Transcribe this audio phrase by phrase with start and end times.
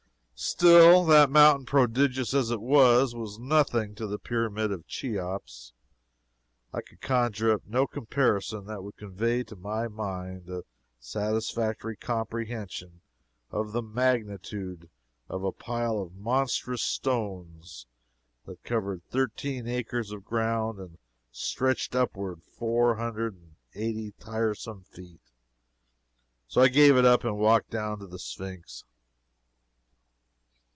[0.43, 5.71] Still, that mountain, prodigious as it was, was nothing to the Pyramid of Cheops.
[6.73, 10.63] I could conjure up no comparison that would convey to my mind a
[10.99, 13.01] satisfactory comprehension
[13.51, 14.89] of the magnitude
[15.29, 17.85] of a pile of monstrous stones
[18.47, 20.97] that covered thirteen acres of ground and
[21.31, 25.21] stretched upward four hundred and eighty tiresome feet, and
[26.47, 28.85] so I gave it up and walked down to the Sphynx.